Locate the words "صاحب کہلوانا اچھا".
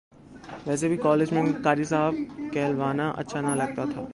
1.83-3.41